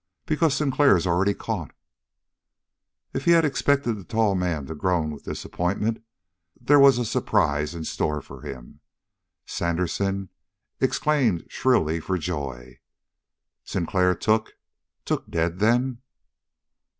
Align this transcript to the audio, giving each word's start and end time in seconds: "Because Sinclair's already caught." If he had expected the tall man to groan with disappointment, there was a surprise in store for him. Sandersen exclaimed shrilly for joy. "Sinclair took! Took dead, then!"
"Because 0.25 0.55
Sinclair's 0.55 1.05
already 1.05 1.35
caught." 1.35 1.75
If 3.13 3.25
he 3.25 3.33
had 3.33 3.45
expected 3.45 3.97
the 3.99 4.03
tall 4.03 4.33
man 4.33 4.65
to 4.65 4.73
groan 4.73 5.11
with 5.11 5.25
disappointment, 5.25 6.03
there 6.59 6.79
was 6.79 6.97
a 6.97 7.05
surprise 7.05 7.75
in 7.75 7.83
store 7.83 8.19
for 8.19 8.41
him. 8.41 8.79
Sandersen 9.45 10.29
exclaimed 10.79 11.45
shrilly 11.49 11.99
for 11.99 12.17
joy. 12.17 12.79
"Sinclair 13.63 14.15
took! 14.15 14.53
Took 15.05 15.29
dead, 15.29 15.59
then!" 15.59 15.99